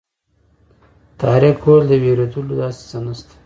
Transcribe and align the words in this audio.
طارق 1.19 1.57
وویل 1.63 1.83
د 1.89 1.91
وېرېدلو 2.03 2.53
داسې 2.61 2.81
څه 2.89 2.97
نه 3.05 3.13
شته. 3.17 3.33